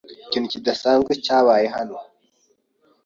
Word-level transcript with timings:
Ikintu 0.25 0.47
kidasanzwe 0.53 1.11
cyabaye 1.25 1.67
hano. 1.75 1.97